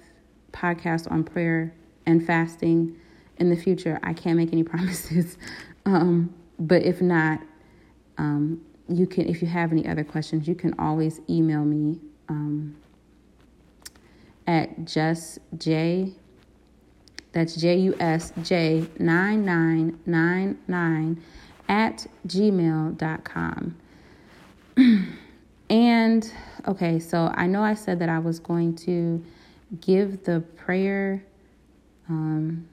[0.52, 1.74] podcast on prayer
[2.04, 2.96] and fasting
[3.38, 3.98] in the future.
[4.02, 5.38] I can't make any promises,
[5.86, 7.40] um, but if not,
[8.18, 9.28] um, you can.
[9.28, 12.76] If you have any other questions, you can always email me um,
[14.46, 16.12] at j.
[17.32, 21.22] That's J U S J nine nine nine nine
[21.68, 23.76] at gmail.com.
[25.70, 26.32] and
[26.66, 29.22] okay, so I know I said that I was going to
[29.82, 31.22] give the prayer
[32.08, 32.66] um,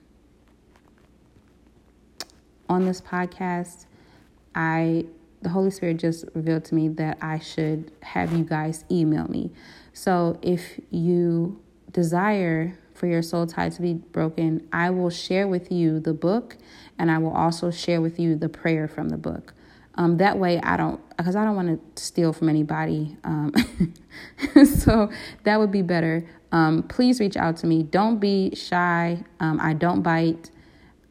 [2.69, 3.85] on this podcast,
[4.55, 5.05] I
[5.43, 9.51] the Holy Spirit just revealed to me that I should have you guys email me.
[9.91, 11.61] So if you
[11.91, 16.57] desire for your soul tie to be broken, I will share with you the book
[16.97, 19.53] and I will also share with you the prayer from the book.
[19.95, 23.17] Um, that way, I don't, because I don't want to steal from anybody.
[23.23, 23.53] Um,
[24.65, 25.11] so
[25.43, 26.27] that would be better.
[26.51, 27.83] Um, please reach out to me.
[27.83, 29.23] Don't be shy.
[29.39, 30.49] Um, I don't bite.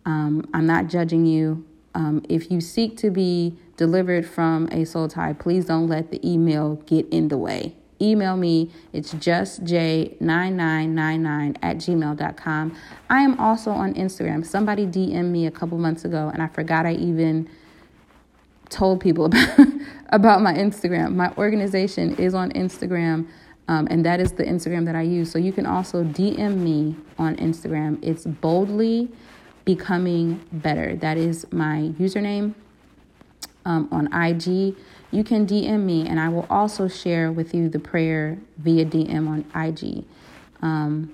[0.05, 1.65] Um, I'm not judging you.
[1.95, 6.21] Um, if you seek to be delivered from a soul tie, please don't let the
[6.29, 7.77] email get in the way.
[8.01, 8.73] Email me.
[8.93, 12.77] It's justj9999 at gmail.com.
[13.09, 14.45] I am also on Instagram.
[14.45, 17.49] Somebody DM'd me a couple months ago, and I forgot I even
[18.71, 19.69] told people about,
[20.09, 21.15] about my Instagram.
[21.15, 23.29] My organization is on Instagram.
[23.69, 25.31] Um, and that is the Instagram that I use.
[25.31, 28.01] So you can also DM me on Instagram.
[28.03, 29.13] It's boldly
[29.65, 30.97] becoming better.
[30.97, 32.55] That is my username
[33.65, 34.77] um, on IG.
[35.11, 39.29] You can DM me, and I will also share with you the prayer via DM
[39.29, 40.05] on IG.
[40.63, 41.13] Um,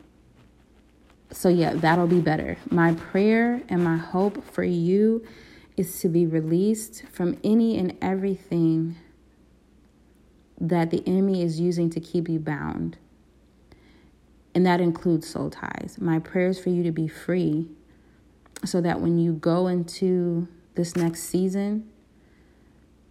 [1.30, 2.56] so, yeah, that'll be better.
[2.70, 5.26] My prayer and my hope for you
[5.76, 8.96] is to be released from any and everything
[10.60, 12.96] that the enemy is using to keep you bound.
[14.54, 15.98] And that includes soul ties.
[16.00, 17.68] My prayers for you to be free
[18.64, 21.88] so that when you go into this next season,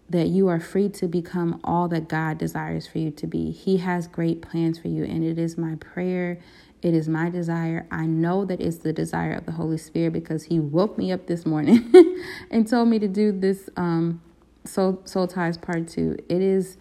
[0.10, 3.52] that you are free to become all that God desires for you to be.
[3.52, 6.40] He has great plans for you, and it is my prayer.
[6.82, 7.86] It is my desire.
[7.92, 11.28] I know that it's the desire of the Holy Spirit because He woke me up
[11.28, 11.92] this morning
[12.52, 14.22] and told me to do this um,
[14.64, 16.18] soul soul ties part two.
[16.30, 16.78] It is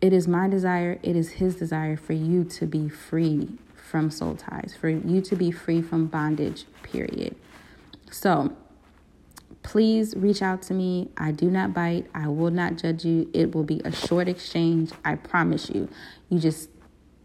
[0.00, 3.58] it is my desire, it is His desire for you to be free
[3.90, 7.34] from soul ties, for you to be free from bondage, period.
[8.10, 8.52] So,
[9.62, 11.10] please reach out to me.
[11.16, 12.06] I do not bite.
[12.14, 13.28] I will not judge you.
[13.34, 14.92] It will be a short exchange.
[15.04, 15.88] I promise you.
[16.28, 16.70] You just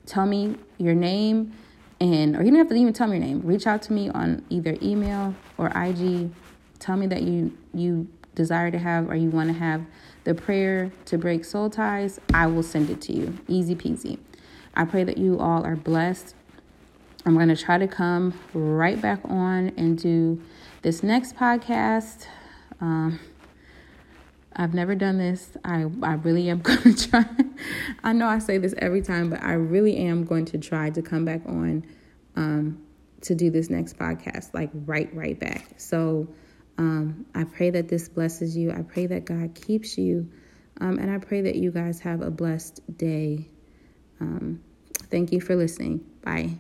[0.06, 1.54] tell me your name
[2.00, 3.42] and or you don't have to even tell me your name.
[3.44, 6.32] Reach out to me on either email or IG.
[6.80, 9.86] Tell me that you you desire to have or you want to have
[10.26, 13.38] the prayer to break soul ties, I will send it to you.
[13.48, 14.20] Easy peasy.
[14.76, 16.35] I pray that you all are blessed.
[17.26, 20.42] I'm going to try to come right back on and do
[20.84, 22.28] this next podcast.
[22.80, 23.20] Um,
[24.56, 25.58] I've never done this.
[25.66, 27.26] I, I really am going to try.
[28.04, 31.02] I know I say this every time, but I really am going to try to
[31.02, 31.86] come back on
[32.36, 32.82] um,
[33.22, 35.68] to do this next podcast, like right, right back.
[35.78, 36.28] So,
[36.78, 38.72] um, I pray that this blesses you.
[38.72, 40.30] I pray that God keeps you.
[40.82, 43.48] Um, and I pray that you guys have a blessed day.
[44.20, 44.62] Um,
[45.10, 46.06] thank you for listening.
[46.22, 46.52] Bye.